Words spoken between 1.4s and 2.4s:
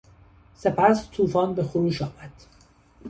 به خروش آمد.